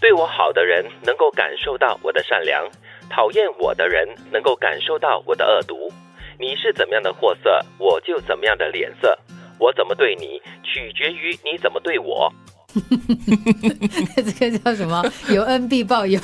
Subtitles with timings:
[0.00, 2.68] 对我好的人能够感受到我的善良，
[3.10, 5.90] 讨厌我的人能够感受到我的恶毒。
[6.38, 9.18] 你是怎么样的货色，我就怎么样的脸色。
[9.58, 12.32] 我怎么对你，取决于你怎么对我。
[14.14, 15.02] 这个叫什么？
[15.30, 16.20] 有恩必报，有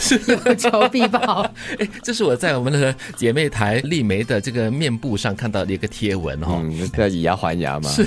[0.47, 1.41] 有仇必报。
[1.81, 6.63] 哎，这是我在我们的姐妹台丽梅的这个面部上看到的一个贴文哈，
[6.95, 7.89] 叫以牙还牙嘛。
[7.89, 8.07] 是，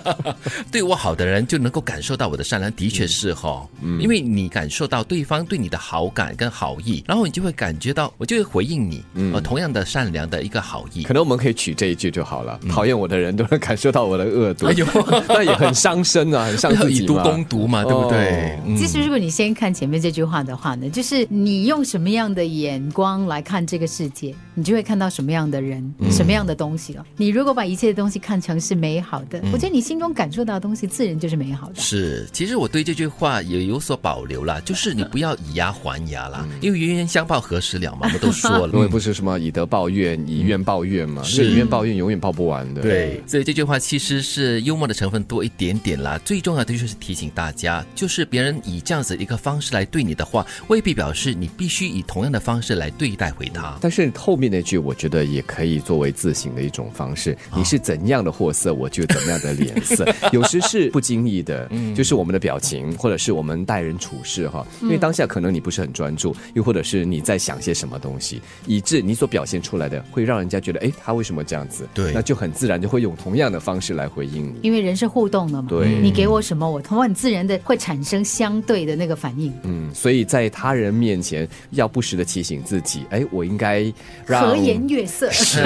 [0.72, 3.68] 对我好的人就能够感受到我的善良，的确是哈。
[3.82, 11.02] 嗯，因为你感受到对方对你的好感跟好意，然后你就会感觉到，我就会回应你，呃，同样的善良的一个好意。
[11.02, 12.58] 可能我们可以取这一句就好了。
[12.70, 14.86] 讨厌我的人都能感受到我的恶毒，哎呦，
[15.28, 17.57] 那也很伤身啊，很伤自己以毒攻毒。
[17.66, 18.58] 嘛，对不对？
[18.76, 27.04] 其实，如果你先看前面这句话的话呢，就是你用什么样的眼光来看这个世界，你就会看到什么样的人，什么样的东西了。
[27.16, 31.74] 你如果把一切的东西看成是美好的，我觉得你心中感受到的东西自然就是美好的。
[31.76, 42.82] 是，其实我对这句话也有所保留了，就是你不要以牙还牙啦，因为冤冤相报何时了嘛，我们都说了， 因为不是什么以德报怨，以怨报怨嘛，是以怨报怨永远报不完的。
[42.82, 46.18] 对，所以这句话其实是幽默的成分多一点点啦。
[46.24, 47.47] 最重要的就是提醒大家。
[47.94, 53.76] 就是别人以这样子一个方式来对你的话，未必表示你必须以同样的方式来对待回他。
[53.80, 57.36] 但是后面那句，我觉得也可以作为自省的一种方式。
[57.56, 60.06] 你是怎样的货色，我就怎么样的脸色。
[60.32, 64.66] 有时是不经意的，就是我们的表情，或者是我们待人处事哈。
[64.82, 71.88] 因为当下可能你不是很专注，又或者是你在想些什么东西，以致你所表现出来的会让人家觉得，哎，他为什么这样子？
[71.94, 74.58] 对，那就很自然就会用同样的方式来回应你。
[74.62, 77.78] 因为人是互动的嘛，对，你给我什么，我通过很自然的会。
[77.78, 83.84] 产生相对的那个反应，嗯，所以在他人面前要不时的提醒自己，哎，我应该
[84.26, 85.62] 让和颜悦色，是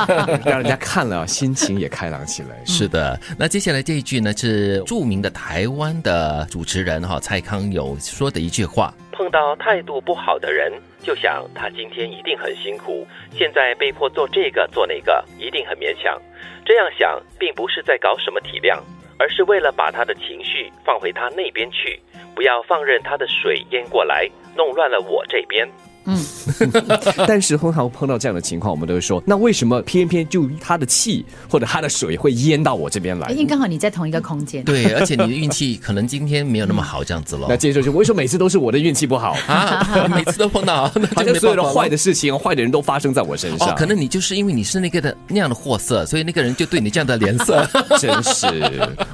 [0.44, 2.64] 让人家看了心情也开朗起来。
[2.64, 16.18] 是的，那接下来这一句呢，是著名的台湾的主持人哈蔡康永说的一句话：碰到态度不好的人，就想他今天一定很辛苦，现在被迫做这个做那个，一定很勉强。
[16.64, 18.80] 这样想，并不是在搞什么体谅。
[19.20, 22.00] 而是为了把他的情绪放回他那边去，
[22.34, 24.26] 不要放任他的水淹过来，
[24.56, 25.68] 弄乱了我这边。
[26.10, 26.70] 嗯，
[27.26, 33.30] 但是通常碰到这样的情况，我们都会说，那为什么偏偏就他的气或者他的水会淹到我这边来？
[33.30, 34.64] 因为刚好你在同一个空间。
[34.64, 37.46] 对，而且你的运气可能今天没有那么好，这样子了。
[37.50, 40.08] 那接着就为什么每次都是我的运气不好 啊？
[40.08, 43.74] 每次都碰到，好像所有的坏的事情、坏的人都发生在我身上。
[43.76, 47.68] 可能你就是因为你是那个的那样的货色，所以那个人就对你这样的脸色。
[47.98, 48.46] 真是，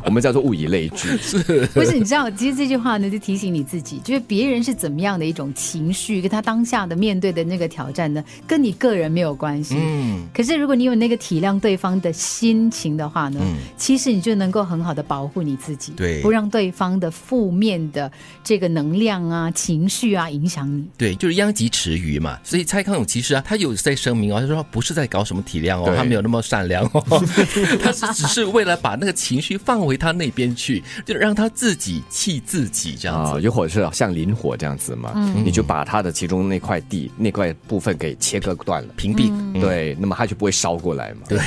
[0.04, 1.16] 我们叫做物以类聚。
[1.18, 1.94] 是，不是？
[1.94, 6.85] 你知道，其实这句话呢，就提醒你自己，就是别人是怎么样的一种情绪，跟他当下。
[6.86, 9.76] 的面对的那个挑战呢，跟你个人没有关系。
[9.78, 13.40] 嗯，可是如果你有那个体谅对方的心情的话呢，
[13.76, 18.10] 其实你就能够很好的保护你自己，对，不让对方的负面的
[18.44, 20.84] 这个能量啊、情绪啊影响你。
[20.98, 22.38] 对，就是殃及池鱼嘛。
[22.44, 27.02] 所以蔡康永其实啊，他有在声明哦，他说不是在搞什么体谅哦，他没有那么善良哦，
[27.82, 33.46] 他是只是为了把那个情绪放回他那边去，就让他自己气自己这样子。
[33.48, 35.12] 或者是像磷火这样子嘛，
[35.44, 36.60] 你就把他的其中那。
[36.66, 41.20] 块地那块部分给切割断了，屏蔽，对，那么它就不会烧过来嘛。
[41.28, 41.38] 对，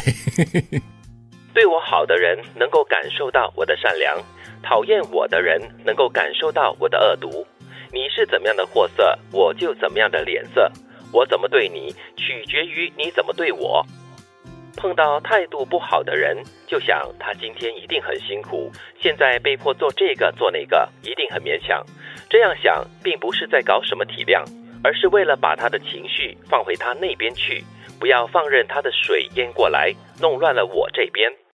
[1.53, 4.17] 对我好的人能够感受到我的善良，
[4.63, 7.45] 讨厌我的人能够感受到我的恶毒。
[7.91, 10.71] 你是怎么样的货色，我就怎么样的脸色。
[11.11, 13.85] 我怎么对你，取决于你怎么对我。
[14.77, 16.37] 碰到态度不好的人，
[16.67, 18.71] 就想他今天一定很辛苦，
[19.01, 21.83] 现在被迫做这个做那个，一定很勉强。
[22.29, 24.43] 这样想，并不是在搞什么体谅。
[24.83, 27.63] 而是为了把他的情绪放回他那边去，
[27.99, 31.31] 不要放任他的水淹过来，弄乱了我这边。